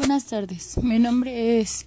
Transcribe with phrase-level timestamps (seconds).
[0.00, 1.84] Buenas tardes, mi nombre es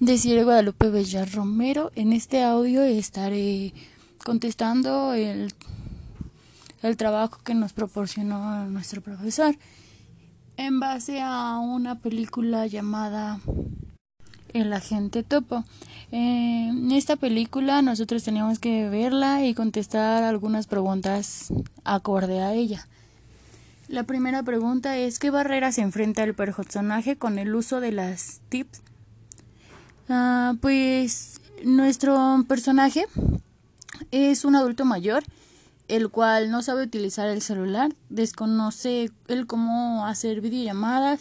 [0.00, 1.92] Desiree Guadalupe Bellar Romero.
[1.94, 3.72] En este audio estaré
[4.24, 5.54] contestando el,
[6.82, 9.54] el trabajo que nos proporcionó nuestro profesor
[10.56, 13.38] en base a una película llamada
[14.52, 15.64] El agente topo.
[16.10, 21.52] En esta película nosotros teníamos que verla y contestar algunas preguntas
[21.84, 22.88] acorde a ella.
[23.92, 28.80] La primera pregunta es ¿qué barreras enfrenta el personaje con el uso de las tips?
[30.08, 33.04] Ah, pues nuestro personaje
[34.10, 35.24] es un adulto mayor,
[35.88, 41.20] el cual no sabe utilizar el celular, desconoce el cómo hacer videollamadas.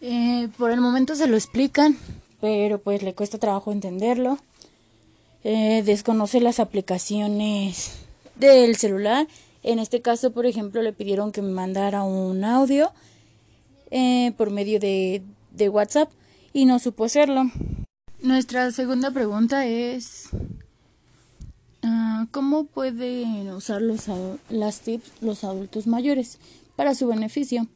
[0.00, 1.96] Eh, por el momento se lo explican,
[2.40, 4.40] pero pues le cuesta trabajo entenderlo.
[5.44, 7.92] Eh, desconoce las aplicaciones
[8.34, 9.28] del celular
[9.64, 12.92] en este caso, por ejemplo, le pidieron que me mandara un audio
[13.90, 15.22] eh, por medio de,
[15.70, 16.10] WhatsApp
[16.52, 17.44] y no supo hacerlo.
[18.20, 20.28] Nuestra segunda pregunta es
[21.82, 24.04] uh, ¿cómo pueden usar los,
[24.50, 26.38] las tips los adultos mayores
[26.76, 27.66] para su beneficio?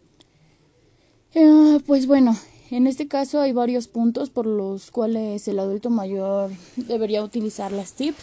[1.34, 2.36] Uh, pues bueno,
[2.70, 7.94] en este caso hay varios puntos por los cuales el adulto mayor debería utilizar las
[7.94, 8.22] tips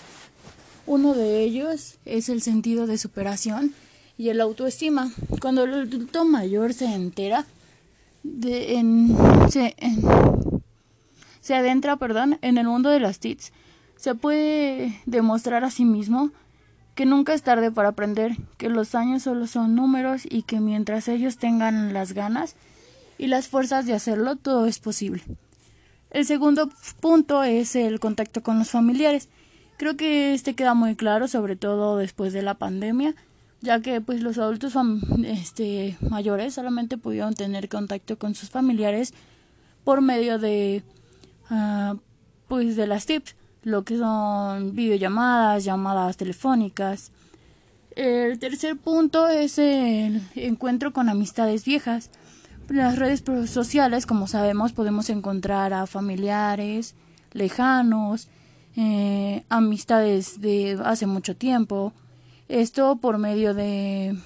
[0.88, 3.74] uno de ellos es el sentido de superación
[4.18, 5.12] y el autoestima.
[5.42, 7.46] Cuando el adulto mayor se entera
[8.24, 9.16] de en,
[9.50, 9.76] se,
[11.42, 13.52] se adentra, perdón, en el mundo de las TITS,
[13.98, 16.32] se puede demostrar a sí mismo
[16.96, 21.08] que nunca es tarde para aprender, que los años solo son números y que mientras
[21.08, 22.56] ellos tengan las ganas
[23.18, 25.24] y las fuerzas de hacerlo, todo es posible.
[26.12, 26.70] El segundo
[27.02, 29.28] punto es el contacto con los familiares.
[29.78, 33.14] Creo que este queda muy claro, sobre todo después de la pandemia,
[33.62, 34.74] ya que pues los adultos
[35.26, 39.14] este, mayores solamente pudieron tener contacto con sus familiares
[39.84, 40.84] por medio de
[41.50, 41.98] uh,
[42.48, 47.12] pues de las tips, lo que son videollamadas, llamadas telefónicas.
[47.96, 52.10] El tercer punto es el encuentro con amistades viejas.
[52.70, 56.96] las redes sociales, como sabemos, podemos encontrar a familiares
[57.34, 58.28] lejanos,
[58.76, 61.94] eh, amistades de hace mucho tiempo,
[62.48, 64.18] esto por medio de,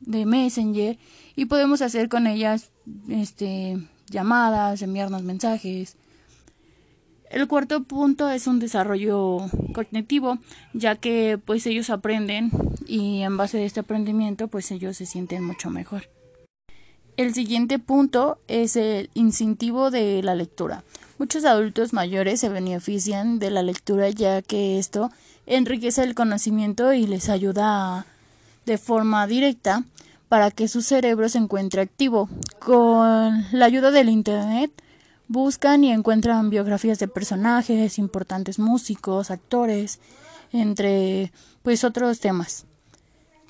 [0.00, 0.98] de Messenger
[1.34, 2.70] y podemos hacer con ellas
[3.08, 3.78] este,
[4.10, 5.96] llamadas, enviarnos mensajes.
[7.30, 9.38] El cuarto punto es un desarrollo
[9.74, 10.38] cognitivo,
[10.72, 12.50] ya que pues ellos aprenden
[12.86, 16.08] y en base a este aprendimiento pues ellos se sienten mucho mejor.
[17.16, 20.84] El siguiente punto es el incentivo de la lectura.
[21.18, 25.10] Muchos adultos mayores se benefician de la lectura ya que esto
[25.46, 28.04] enriquece el conocimiento y les ayuda
[28.66, 29.84] de forma directa
[30.28, 32.28] para que su cerebro se encuentre activo.
[32.58, 34.70] Con la ayuda del Internet
[35.26, 40.00] buscan y encuentran biografías de personajes, importantes músicos, actores,
[40.52, 42.66] entre pues otros temas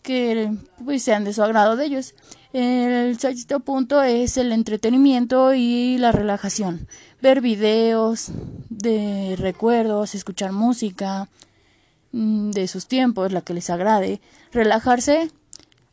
[0.03, 2.15] que pues sean de su agrado de ellos.
[2.59, 6.89] El sexto punto es el entretenimiento y la relajación.
[7.21, 8.31] Ver videos
[8.71, 11.28] de recuerdos, escuchar música
[12.12, 14.22] mm, de sus tiempos, la que les agrade.
[14.53, 15.31] Relajarse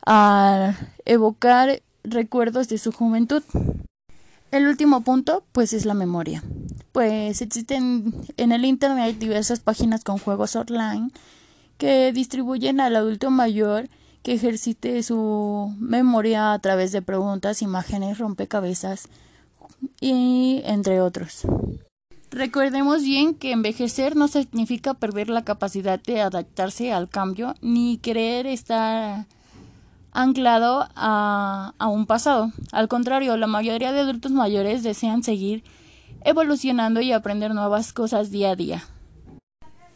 [0.06, 0.74] a
[1.04, 3.44] evocar recuerdos de su juventud.
[4.52, 6.46] El último punto, pues, es la memoria.
[6.94, 11.10] Pues existen en el Internet diversas páginas con juegos online
[11.78, 13.90] que distribuyen al adulto mayor
[14.24, 19.10] que ejercite su memoria a través de preguntas, imágenes, rompecabezas
[20.00, 21.42] y entre otros.
[22.32, 28.48] Recordemos bien que envejecer no significa perder la capacidad de adaptarse al cambio ni querer
[28.48, 29.28] estar
[30.14, 32.52] anclado a, a, un pasado.
[32.72, 35.64] Al contrario, la mayoría de adultos mayores desean seguir
[36.22, 38.84] evolucionando y aprender nuevas cosas día a día.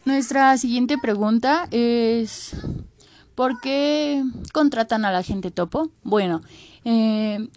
[0.05, 2.55] Nuestra siguiente pregunta es
[3.37, 5.91] ¿Por qué contratan a la gente topo?
[6.01, 6.41] Bueno,
[6.85, 7.49] eh,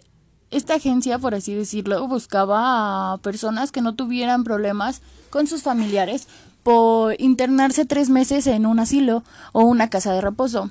[0.51, 5.01] esta agencia, por así decirlo, buscaba a personas que no tuvieran problemas
[5.31, 6.27] con sus familiares
[6.61, 9.23] por internarse tres meses en un asilo
[9.53, 10.69] o una casa de reposo.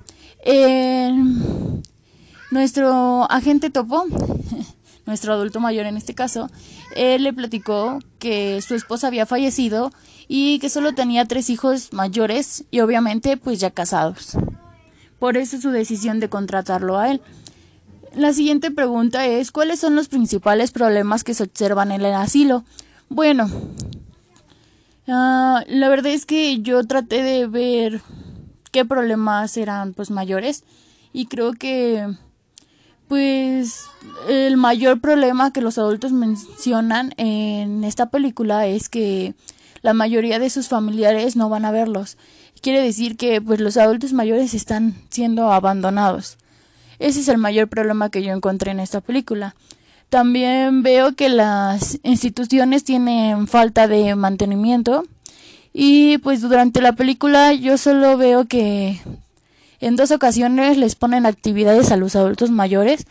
[2.52, 4.04] nuestro agente topo,
[5.06, 6.48] nuestro adulto mayor en este caso,
[6.94, 9.90] él le platicó que su esposa había fallecido
[10.28, 14.36] y que solo tenía tres hijos mayores y obviamente pues ya casados.
[15.20, 17.20] Por eso su decisión de contratarlo a él.
[18.16, 22.64] La siguiente pregunta es ¿cuáles son los principales problemas que se observan en el asilo?
[23.08, 23.48] Bueno,
[25.06, 28.00] ah, la verdad es que yo traté de ver
[28.72, 30.64] qué problemas eran pues mayores
[31.12, 32.06] y creo que
[33.08, 33.86] Pues
[34.28, 39.34] el mayor problema que los adultos mencionan en esta película es que
[39.82, 42.16] la mayoría de sus familiares no van a verlos.
[42.60, 46.36] Quiere decir que pues los adultos mayores están siendo abandonados.
[46.98, 49.54] Ese es el mayor problema que yo encontré en esta película.
[50.10, 55.04] También veo que las instituciones tienen falta de mantenimiento
[55.72, 59.00] y pues durante la película yo solo veo que
[59.80, 63.06] en dos ocasiones les ponen actividades a los adultos mayores,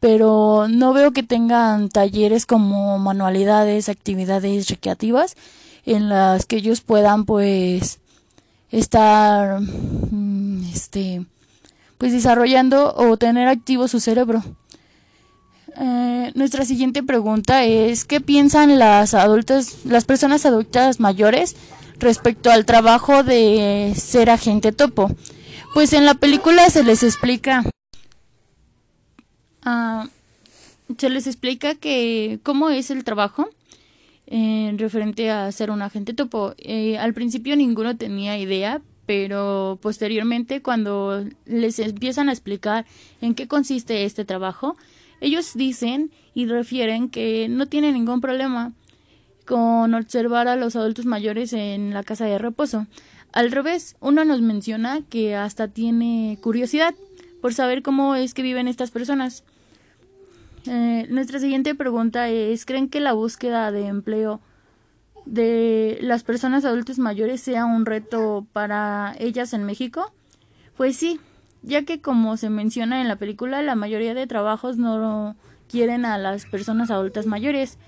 [0.00, 5.36] pero no veo que tengan talleres como manualidades, actividades recreativas
[5.86, 8.00] en las que ellos puedan pues
[8.72, 11.24] estar mm, este
[11.98, 14.42] pues desarrollando o tener activo su cerebro.
[15.80, 21.54] Eh, nuestra siguiente pregunta es ¿qué piensan las adultas, las personas adultas mayores
[21.98, 25.14] respecto al trabajo de ser agente topo?
[25.74, 27.62] Pues en la película se les explica
[29.64, 30.08] uh,
[30.98, 33.48] se les explica que cómo es el trabajo
[34.34, 36.54] en referente a ser un agente topo.
[36.56, 42.86] Eh, al principio ninguno tenía idea, pero posteriormente cuando les empiezan a explicar
[43.20, 44.74] en qué consiste este trabajo,
[45.20, 48.72] ellos dicen y refieren que no tienen ningún problema
[49.44, 52.86] con observar a los adultos mayores en la casa de reposo.
[53.32, 56.94] Al revés, uno nos menciona que hasta tiene curiosidad
[57.42, 59.44] por saber cómo es que viven estas personas.
[60.66, 64.40] Eh, nuestra siguiente pregunta es, ¿creen que la búsqueda de empleo
[65.24, 70.12] de las personas adultas mayores sea un reto para ellas en México?
[70.76, 71.20] Pues sí,
[71.62, 75.36] ya que como se menciona en la película, la mayoría de trabajos no
[75.68, 77.78] quieren a las personas adultas mayores.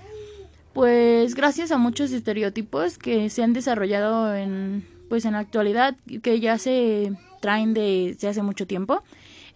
[0.73, 6.41] Pues gracias a muchos estereotipos que se han desarrollado en pues en la actualidad que
[6.41, 9.03] ya se traen desde hace mucho tiempo,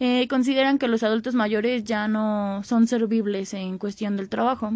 [0.00, 4.72] eh, consideran que los adultos mayores ya no son servibles en cuestión del trabajo.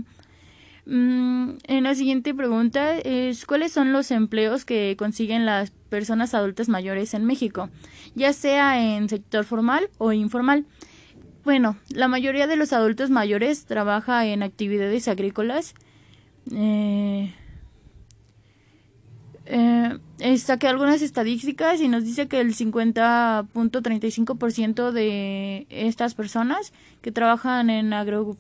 [0.84, 6.68] Mm, en la siguiente pregunta es ¿cuáles son los empleos que consiguen las personas adultas
[6.68, 7.70] mayores en México,
[8.16, 10.66] ya sea en sector formal o informal?
[11.44, 15.74] Bueno, la mayoría de los adultos mayores trabaja en actividades agrícolas.
[16.52, 17.32] Eh,
[19.44, 19.98] eh,
[20.38, 27.92] saqué algunas estadísticas y nos dice que el 50.35% de estas personas que trabajan en,
[27.92, 28.36] agro,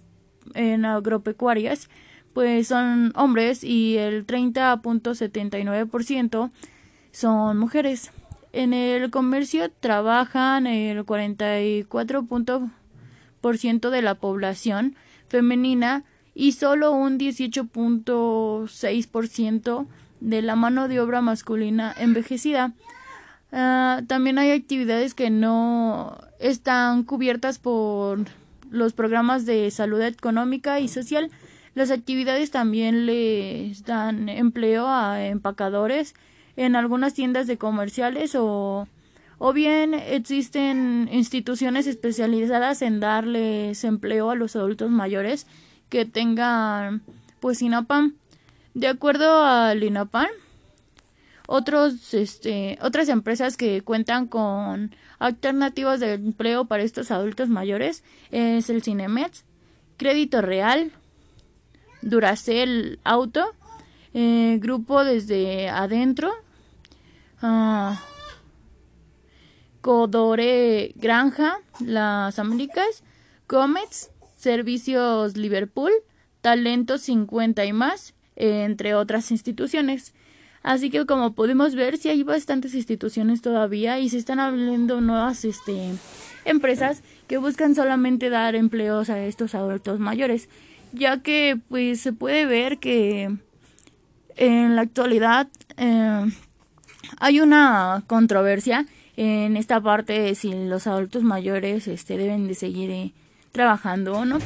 [0.54, 1.90] en agropecuarias
[2.32, 6.50] pues son hombres y el 30.79%
[7.10, 8.12] son mujeres.
[8.52, 14.94] En el comercio trabajan el 44% de la población
[15.28, 16.04] femenina
[16.34, 19.86] y solo un 18.6%
[20.22, 22.72] de la mano de obra masculina envejecida.
[23.52, 28.20] Ah, también hay actividades que no están cubiertas por
[28.70, 31.30] los programas de salud económica y social
[31.74, 36.14] las actividades también les dan empleo a empacadores
[36.56, 38.88] en algunas tiendas de comerciales o,
[39.38, 45.46] o bien existen instituciones especializadas en darles empleo a los adultos mayores
[45.88, 47.00] que tengan
[47.40, 48.14] pues INAPAM.
[48.74, 50.28] De acuerdo al INAPAM,
[51.46, 58.70] otros, este, otras empresas que cuentan con alternativas de empleo para estos adultos mayores es
[58.70, 59.44] el Cinemex,
[59.98, 60.92] Crédito Real,
[62.00, 63.54] Duracell Auto,
[64.14, 66.32] eh, grupo desde adentro,
[67.42, 68.02] ah,
[69.82, 73.02] Codore Granja, Las Américas,
[73.46, 75.92] Comets, Servicios Liverpool,
[76.40, 80.14] Talento 50 y más, entre otras instituciones.
[80.62, 85.44] Así que como podemos ver, sí hay bastantes instituciones todavía y se están abriendo nuevas
[85.44, 85.90] este,
[86.44, 90.48] empresas que buscan solamente dar empleos a estos adultos mayores
[90.92, 93.34] ya que pues se puede ver que
[94.36, 96.30] en la actualidad eh,
[97.18, 98.86] hay una controversia
[99.16, 103.12] en esta parte de si los adultos mayores este deben de seguir eh,
[103.52, 104.38] trabajando o no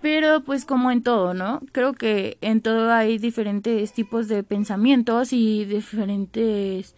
[0.00, 5.32] pero pues como en todo no creo que en todo hay diferentes tipos de pensamientos
[5.32, 6.94] y diferentes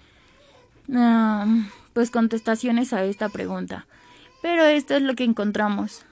[0.95, 1.47] ah,
[1.93, 3.87] pues contestaciones a esta pregunta.
[4.43, 6.05] Pero esto es lo que encontramos